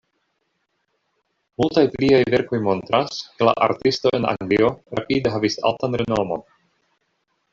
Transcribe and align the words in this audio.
Multaj 1.63 1.83
pliaj 1.95 2.21
verkoj 2.35 2.61
montras, 2.69 3.19
ke 3.37 3.47
la 3.49 3.53
artisto 3.67 4.15
en 4.19 4.25
Anglio 4.31 4.73
rapide 5.01 5.35
havis 5.37 5.59
altan 5.73 5.99
renomon. 6.03 6.45